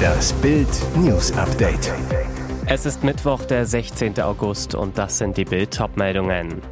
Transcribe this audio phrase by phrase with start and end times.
[0.00, 1.92] Das Bild News Update.
[2.66, 4.20] Es ist Mittwoch, der 16.
[4.20, 6.62] August und das sind die Bild meldungen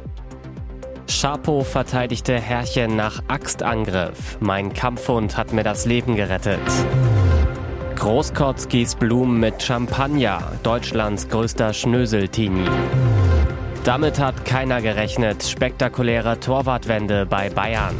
[1.07, 4.37] Schapo verteidigte Herrchen nach Axtangriff.
[4.39, 6.59] Mein Kampfhund hat mir das Leben gerettet.
[7.95, 12.65] Großkotz gießt Blumen mit Champagner, Deutschlands größter Schnöseltini.
[13.83, 15.43] Damit hat keiner gerechnet.
[15.43, 17.95] Spektakuläre Torwartwende bei Bayern.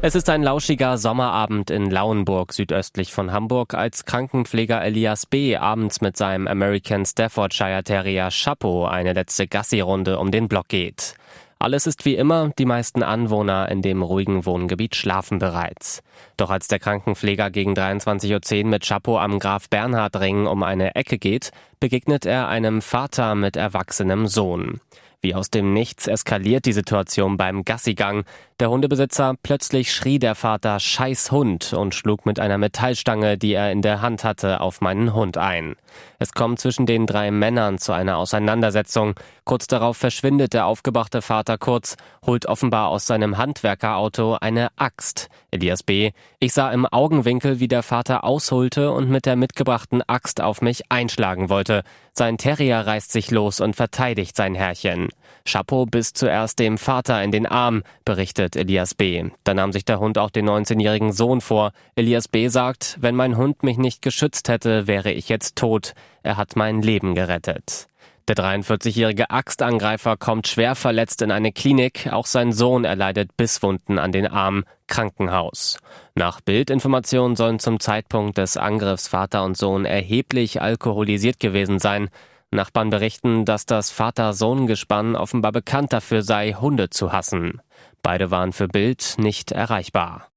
[0.00, 5.56] Es ist ein lauschiger Sommerabend in Lauenburg südöstlich von Hamburg, als Krankenpfleger Elias B.
[5.56, 11.16] abends mit seinem American Staffordshire Terrier Chapeau eine letzte Gassi-Runde um den Block geht.
[11.58, 16.04] Alles ist wie immer, die meisten Anwohner in dem ruhigen Wohngebiet schlafen bereits.
[16.36, 20.94] Doch als der Krankenpfleger gegen 23.10 Uhr mit Chapeau am Graf Bernhard Ring um eine
[20.94, 24.80] Ecke geht, begegnet er einem Vater mit erwachsenem Sohn.
[25.20, 28.22] Wie aus dem Nichts eskaliert die Situation beim Gassigang.
[28.60, 33.72] Der Hundebesitzer plötzlich schrie der Vater Scheiß Hund und schlug mit einer Metallstange, die er
[33.72, 35.74] in der Hand hatte, auf meinen Hund ein.
[36.20, 39.14] Es kommt zwischen den drei Männern zu einer Auseinandersetzung.
[39.48, 41.96] Kurz darauf verschwindet der aufgebrachte Vater kurz,
[42.26, 45.30] holt offenbar aus seinem Handwerkerauto eine Axt.
[45.50, 46.10] Elias B.
[46.38, 50.92] Ich sah im Augenwinkel, wie der Vater ausholte und mit der mitgebrachten Axt auf mich
[50.92, 51.82] einschlagen wollte.
[52.12, 55.08] Sein Terrier reißt sich los und verteidigt sein Herrchen.
[55.46, 59.30] Chapeau bis zuerst dem Vater in den Arm, berichtet Elias B.
[59.44, 61.72] Da nahm sich der Hund auch den 19-jährigen Sohn vor.
[61.96, 62.48] Elias B.
[62.48, 65.94] sagt, wenn mein Hund mich nicht geschützt hätte, wäre ich jetzt tot.
[66.22, 67.88] Er hat mein Leben gerettet.
[68.28, 72.12] Der 43-jährige Axtangreifer kommt schwer verletzt in eine Klinik.
[72.12, 74.64] Auch sein Sohn erleidet Bisswunden an den Arm.
[74.86, 75.78] Krankenhaus.
[76.14, 82.10] Nach Bildinformationen sollen zum Zeitpunkt des Angriffs Vater und Sohn erheblich alkoholisiert gewesen sein.
[82.50, 87.62] Nachbarn berichten, dass das Vater-Sohn-Gespann offenbar bekannt dafür sei, Hunde zu hassen.
[88.02, 90.28] Beide waren für Bild nicht erreichbar.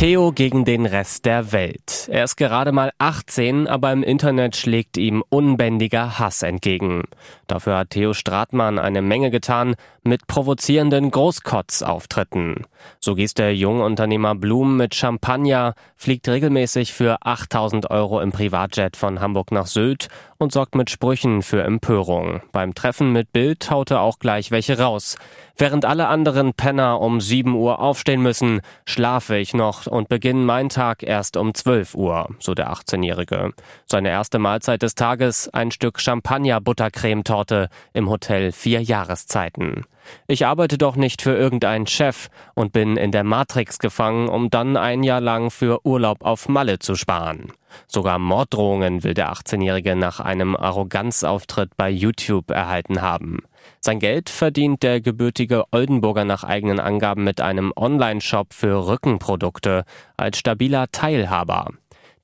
[0.00, 2.08] Theo gegen den Rest der Welt.
[2.10, 7.02] Er ist gerade mal 18, aber im Internet schlägt ihm unbändiger Hass entgegen.
[7.46, 12.64] Dafür hat Theo Stratmann eine Menge getan mit provozierenden Großkotz-Auftritten.
[12.98, 18.96] So gießt der junge Unternehmer Blumen mit Champagner, fliegt regelmäßig für 8000 Euro im Privatjet
[18.96, 20.08] von Hamburg nach Sylt
[20.40, 22.40] und sorgt mit Sprüchen für Empörung.
[22.50, 25.16] Beim Treffen mit Bild haut er auch gleich welche raus.
[25.56, 30.70] Während alle anderen Penner um 7 Uhr aufstehen müssen, schlafe ich noch und beginne meinen
[30.70, 33.52] Tag erst um 12 Uhr, so der 18-Jährige.
[33.84, 39.84] Seine erste Mahlzeit des Tages ein Stück Champagner-Buttercremetorte im Hotel Vier Jahreszeiten.
[40.26, 44.76] Ich arbeite doch nicht für irgendeinen Chef und bin in der Matrix gefangen, um dann
[44.76, 47.52] ein Jahr lang für Urlaub auf Malle zu sparen.
[47.86, 53.38] Sogar Morddrohungen will der 18-Jährige nach einem Arroganzauftritt bei YouTube erhalten haben.
[53.80, 59.84] Sein Geld verdient der gebürtige Oldenburger nach eigenen Angaben mit einem Online-Shop für Rückenprodukte
[60.16, 61.68] als stabiler Teilhaber.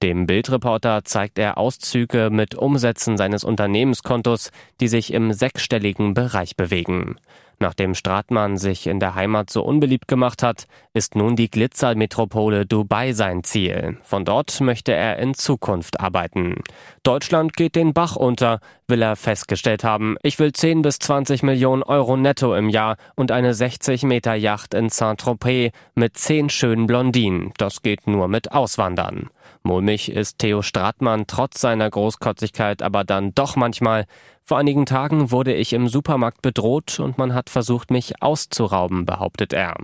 [0.02, 7.16] Dem Bildreporter zeigt er Auszüge mit Umsätzen seines Unternehmenskontos, die sich im sechsstelligen Bereich bewegen.
[7.58, 13.12] Nachdem Stratmann sich in der Heimat so unbeliebt gemacht hat, ist nun die Glitzermetropole Dubai
[13.12, 13.96] sein Ziel.
[14.02, 16.56] Von dort möchte er in Zukunft arbeiten.
[17.02, 20.16] Deutschland geht den Bach unter, will er festgestellt haben.
[20.22, 24.74] Ich will 10 bis 20 Millionen Euro netto im Jahr und eine 60 Meter Yacht
[24.74, 27.52] in Saint-Tropez mit 10 schönen Blondinen.
[27.58, 29.30] Das geht nur mit Auswandern.
[29.62, 34.06] Mulmig ist Theo Stratmann trotz seiner Großkotzigkeit aber dann doch manchmal.
[34.44, 39.52] Vor einigen Tagen wurde ich im Supermarkt bedroht und man hat versucht, mich auszurauben, behauptet
[39.52, 39.74] er.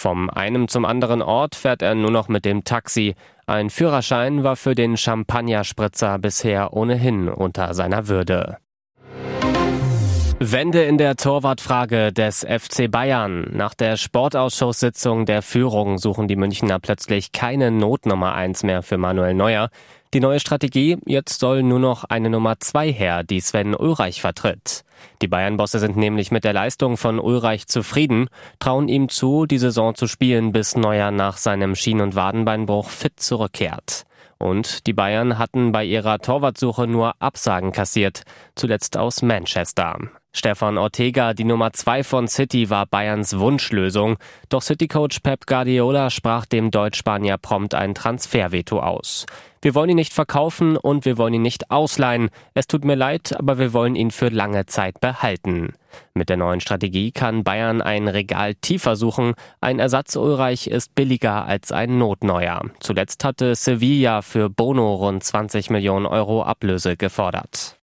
[0.00, 3.16] Vom einem zum anderen Ort fährt er nur noch mit dem Taxi.
[3.48, 8.58] Ein Führerschein war für den Champagnerspritzer bisher ohnehin unter seiner Würde.
[10.40, 13.48] Wende in der Torwartfrage des FC Bayern.
[13.52, 19.34] Nach der Sportausschusssitzung der Führung suchen die Münchner plötzlich keine Notnummer 1 mehr für Manuel
[19.34, 19.68] Neuer.
[20.14, 24.84] Die neue Strategie, jetzt soll nur noch eine Nummer 2 her, die Sven Ulreich vertritt.
[25.22, 28.28] Die Bayern-Bosse sind nämlich mit der Leistung von Ulreich zufrieden,
[28.60, 33.18] trauen ihm zu, die Saison zu spielen, bis Neuer nach seinem Schien- und Wadenbeinbruch fit
[33.18, 34.04] zurückkehrt.
[34.38, 38.22] Und die Bayern hatten bei ihrer Torwartsuche nur Absagen kassiert,
[38.54, 39.98] zuletzt aus Manchester.
[40.32, 44.18] Stefan Ortega, die Nummer zwei von City, war Bayerns Wunschlösung.
[44.48, 49.26] Doch City-Coach Pep Guardiola sprach dem Deutsch-Spanier prompt ein Transferveto aus.
[49.62, 52.30] Wir wollen ihn nicht verkaufen und wir wollen ihn nicht ausleihen.
[52.54, 55.72] Es tut mir leid, aber wir wollen ihn für lange Zeit behalten.
[56.14, 59.34] Mit der neuen Strategie kann Bayern ein Regal tiefer suchen.
[59.60, 62.62] Ein Ersatz Ulreich ist billiger als ein Notneuer.
[62.80, 67.77] Zuletzt hatte Sevilla für Bono rund 20 Millionen Euro Ablöse gefordert.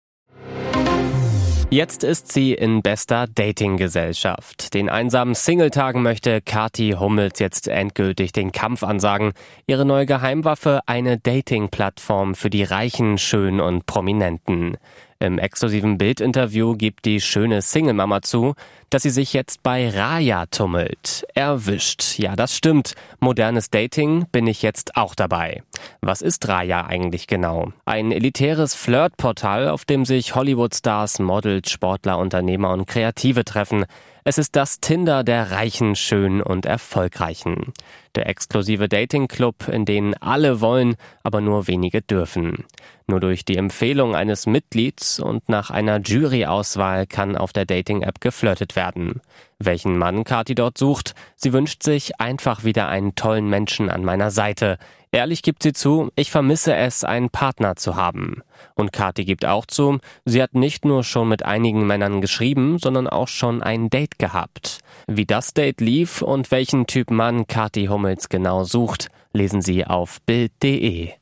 [1.74, 4.74] Jetzt ist sie in bester Dating-Gesellschaft.
[4.74, 9.32] Den einsamen Singletagen möchte Kati Hummels jetzt endgültig den Kampf ansagen.
[9.66, 14.76] Ihre neue Geheimwaffe eine Dating-Plattform für die Reichen, Schönen und Prominenten.
[15.18, 18.54] Im exklusiven Bildinterview gibt die schöne Single-Mama zu,
[18.90, 21.26] dass sie sich jetzt bei Raya tummelt.
[21.34, 22.20] Erwischt.
[22.20, 22.94] Ja, das stimmt.
[23.18, 25.64] Modernes Dating bin ich jetzt auch dabei.
[26.00, 27.72] Was ist Raya eigentlich genau?
[27.84, 33.86] Ein elitäres Flirtportal, auf dem sich Hollywood-Stars, Models, Sportler, Unternehmer und Kreative treffen.
[34.26, 37.74] Es ist das Tinder der Reichen, Schönen und Erfolgreichen.
[38.14, 42.64] Der exklusive Dating-Club, in den alle wollen, aber nur wenige dürfen.
[43.06, 48.76] Nur durch die Empfehlung eines Mitglieds und nach einer Juryauswahl kann auf der Dating-App geflirtet
[48.76, 49.20] werden.
[49.64, 54.30] Welchen Mann Kati dort sucht, sie wünscht sich einfach wieder einen tollen Menschen an meiner
[54.30, 54.78] Seite.
[55.12, 58.42] Ehrlich gibt sie zu, ich vermisse es, einen Partner zu haben.
[58.74, 63.06] Und Kati gibt auch zu, sie hat nicht nur schon mit einigen Männern geschrieben, sondern
[63.06, 64.80] auch schon ein Date gehabt.
[65.06, 70.20] Wie das Date lief und welchen Typ Mann Kati Hummels genau sucht, lesen Sie auf
[70.22, 71.12] Bild.de.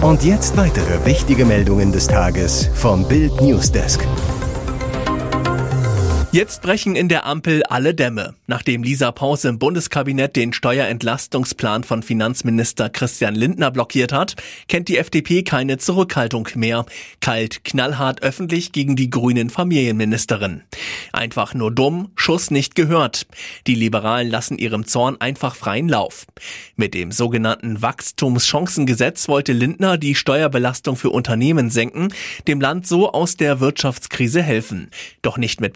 [0.00, 4.06] Und jetzt weitere wichtige Meldungen des Tages vom Bild Newsdesk.
[6.30, 8.34] Jetzt brechen in der Ampel alle Dämme.
[8.46, 14.34] Nachdem Lisa Pause im Bundeskabinett den Steuerentlastungsplan von Finanzminister Christian Lindner blockiert hat,
[14.68, 16.84] kennt die FDP keine Zurückhaltung mehr.
[17.20, 20.64] Kalt, knallhart öffentlich gegen die grünen Familienministerin.
[21.14, 23.26] Einfach nur dumm, Schuss nicht gehört.
[23.66, 26.26] Die Liberalen lassen ihrem Zorn einfach freien Lauf.
[26.76, 32.12] Mit dem sogenannten Wachstumschancengesetz wollte Lindner die Steuerbelastung für Unternehmen senken,
[32.46, 34.90] dem Land so aus der Wirtschaftskrise helfen.
[35.22, 35.72] Doch nicht mit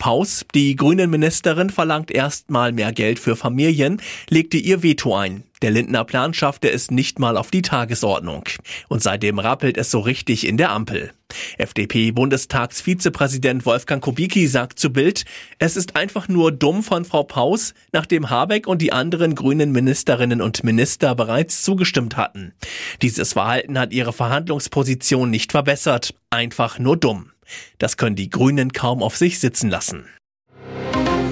[0.54, 5.44] Die grünen Ministerin verlangt erstmal mehr Geld für Familien, legte ihr Veto ein.
[5.62, 8.42] Der Lindner Plan schaffte es nicht mal auf die Tagesordnung.
[8.88, 11.12] Und seitdem rappelt es so richtig in der Ampel.
[11.56, 15.24] FDP-Bundestagsvizepräsident Wolfgang Kubicki sagt zu Bild,
[15.60, 20.42] es ist einfach nur dumm von Frau Paus, nachdem Habeck und die anderen grünen Ministerinnen
[20.42, 22.54] und Minister bereits zugestimmt hatten.
[23.00, 26.12] Dieses Verhalten hat ihre Verhandlungsposition nicht verbessert.
[26.30, 27.30] Einfach nur dumm.
[27.78, 30.06] Das können die Grünen kaum auf sich sitzen lassen.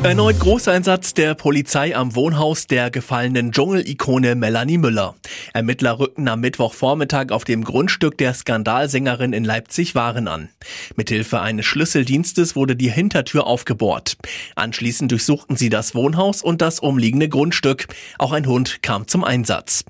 [0.02, 5.14] Erneut Großeinsatz der Polizei am Wohnhaus der gefallenen Dschungelikone Melanie Müller.
[5.52, 10.48] Ermittler rückten am Mittwochvormittag auf dem Grundstück der Skandalsängerin in Leipzig Waren an.
[10.96, 14.16] Mithilfe eines Schlüsseldienstes wurde die Hintertür aufgebohrt.
[14.56, 17.88] Anschließend durchsuchten sie das Wohnhaus und das umliegende Grundstück.
[18.18, 19.84] Auch ein Hund kam zum Einsatz.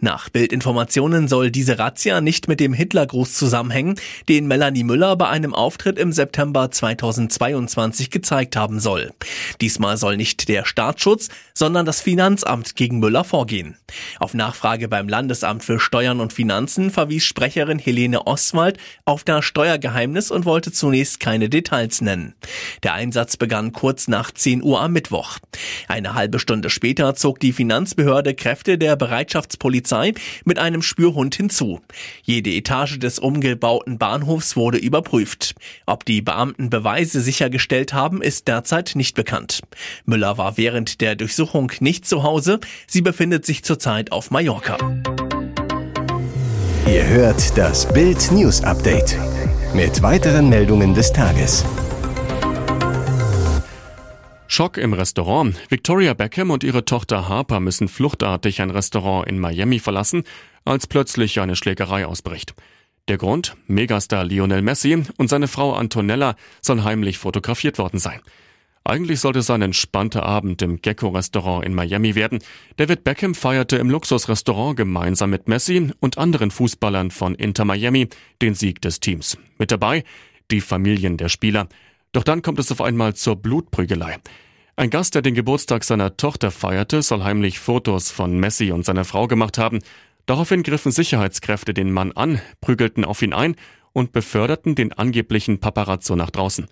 [0.00, 3.96] Nach Bildinformationen soll diese Razzia nicht mit dem Hitlergruß zusammenhängen,
[4.26, 9.10] den Melanie Müller bei einem Auftritt im September 2022 gezeigt haben soll.
[9.58, 13.76] Diesmal soll nicht der Staatsschutz, sondern das Finanzamt gegen Müller vorgehen.
[14.18, 20.30] Auf Nachfrage beim Landesamt für Steuern und Finanzen verwies Sprecherin Helene Oswald auf das Steuergeheimnis
[20.30, 22.34] und wollte zunächst keine Details nennen.
[22.82, 25.38] Der Einsatz begann kurz nach 10 Uhr am Mittwoch.
[25.88, 30.14] Eine halbe Stunde später zog die Finanzbehörde Kräfte der Bereitschaftspolizei
[30.44, 31.80] mit einem Spürhund hinzu.
[32.22, 35.54] Jede Etage des umgebauten Bahnhofs wurde überprüft.
[35.86, 39.60] Ob die Beamten Beweise sichergestellt haben, ist derzeit nicht bekannt bekannt.
[40.04, 42.60] Müller war während der Durchsuchung nicht zu Hause.
[42.86, 44.76] Sie befindet sich zurzeit auf Mallorca.
[46.86, 49.16] Ihr hört das Bild News Update
[49.74, 51.64] mit weiteren Meldungen des Tages.
[54.48, 55.54] Schock im Restaurant.
[55.68, 60.24] Victoria Beckham und ihre Tochter Harper müssen fluchtartig ein Restaurant in Miami verlassen,
[60.64, 62.54] als plötzlich eine Schlägerei ausbricht.
[63.06, 63.56] Der Grund?
[63.68, 68.20] Megastar Lionel Messi und seine Frau Antonella sollen heimlich fotografiert worden sein.
[68.90, 72.40] Eigentlich sollte es ein entspannter Abend im Gecko-Restaurant in Miami werden.
[72.76, 78.08] David Beckham feierte im Luxusrestaurant gemeinsam mit Messi und anderen Fußballern von Inter Miami
[78.42, 79.38] den Sieg des Teams.
[79.58, 80.02] Mit dabei
[80.50, 81.68] die Familien der Spieler.
[82.10, 84.16] Doch dann kommt es auf einmal zur Blutprügelei.
[84.74, 89.04] Ein Gast, der den Geburtstag seiner Tochter feierte, soll heimlich Fotos von Messi und seiner
[89.04, 89.78] Frau gemacht haben.
[90.26, 93.54] Daraufhin griffen Sicherheitskräfte den Mann an, prügelten auf ihn ein
[93.92, 96.66] und beförderten den angeblichen Paparazzo nach draußen.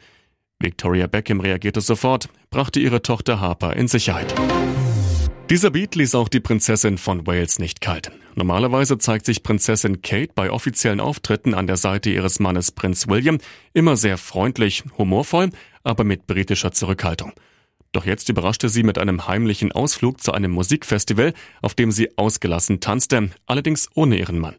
[0.61, 4.35] Victoria Beckham reagierte sofort, brachte ihre Tochter Harper in Sicherheit.
[5.51, 8.11] Dieser Beat ließ auch die Prinzessin von Wales nicht kalt.
[8.35, 13.39] Normalerweise zeigt sich Prinzessin Kate bei offiziellen Auftritten an der Seite ihres Mannes Prinz William
[13.73, 15.51] immer sehr freundlich, humorvoll,
[15.85, 17.33] aber mit britischer Zurückhaltung.
[17.93, 22.81] Doch jetzt überraschte sie mit einem heimlichen Ausflug zu einem Musikfestival, auf dem sie ausgelassen
[22.81, 24.57] tanzte, allerdings ohne ihren Mann.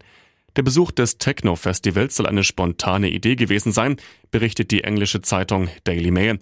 [0.59, 3.95] Der Besuch des Techno-Festivals soll eine spontane Idee gewesen sein,
[4.29, 6.37] berichtet die englische Zeitung Daily Mail.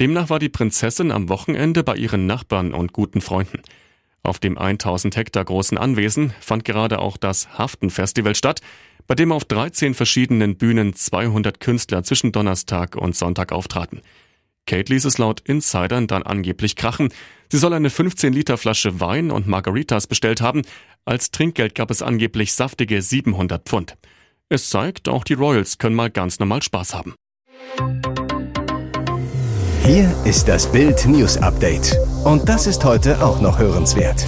[0.00, 3.60] Demnach war die Prinzessin am Wochenende bei ihren Nachbarn und guten Freunden.
[4.22, 8.62] Auf dem 1000 Hektar großen Anwesen fand gerade auch das Haften-Festival statt,
[9.06, 14.00] bei dem auf 13 verschiedenen Bühnen 200 Künstler zwischen Donnerstag und Sonntag auftraten.
[14.68, 17.08] Kate ließ es laut Insidern dann angeblich krachen.
[17.50, 20.62] Sie soll eine 15 Liter Flasche Wein und Margaritas bestellt haben.
[21.04, 23.96] Als Trinkgeld gab es angeblich saftige 700 Pfund.
[24.50, 27.14] Es zeigt, auch die Royals können mal ganz normal Spaß haben.
[29.84, 31.96] Hier ist das Bild News Update.
[32.24, 34.26] Und das ist heute auch noch hörenswert.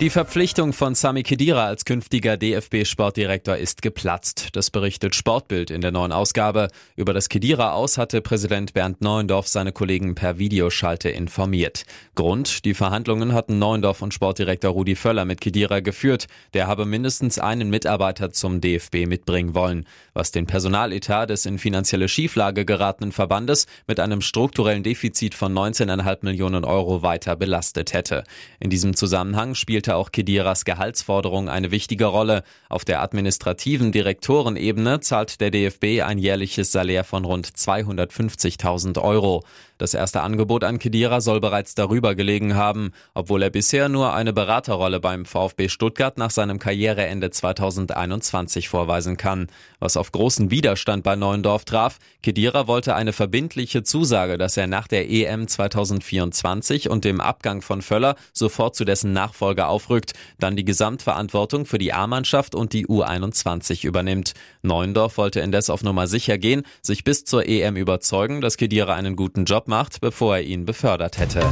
[0.00, 4.48] Die Verpflichtung von Sami Khedira als künftiger DFB-Sportdirektor ist geplatzt.
[4.54, 6.68] Das berichtet Sportbild in der neuen Ausgabe.
[6.96, 11.84] Über das Khedira aus hatte Präsident Bernd Neuendorf seine Kollegen per Videoschalte informiert.
[12.14, 16.28] Grund, die Verhandlungen hatten Neuendorf und Sportdirektor Rudi Völler mit Khedira geführt.
[16.54, 22.08] Der habe mindestens einen Mitarbeiter zum DFB mitbringen wollen, was den Personaletat des in finanzielle
[22.08, 28.24] Schieflage geratenen Verbandes mit einem strukturellen Defizit von 19,5 Millionen Euro weiter belastet hätte.
[28.60, 32.44] In diesem Zusammenhang spielte spielte auch Kediras Gehaltsforderung eine wichtige Rolle.
[32.68, 39.42] Auf der administrativen Direktorenebene zahlt der DFB ein jährliches Salär von rund 250.000 Euro.
[39.80, 44.34] Das erste Angebot an Kedira soll bereits darüber gelegen haben, obwohl er bisher nur eine
[44.34, 49.46] Beraterrolle beim VfB Stuttgart nach seinem Karriereende 2021 vorweisen kann.
[49.78, 54.86] Was auf großen Widerstand bei Neuendorf traf, Kedira wollte eine verbindliche Zusage, dass er nach
[54.86, 60.64] der EM 2024 und dem Abgang von Völler sofort zu dessen Nachfolger aufrückt, dann die
[60.64, 64.34] Gesamtverantwortung für die A-Mannschaft und die U21 übernimmt.
[64.62, 69.16] Neuendorf wollte indes auf Nummer sicher gehen, sich bis zur EM überzeugen, dass Kedira einen
[69.16, 71.42] guten Job macht, bevor er ihn befördert hätte.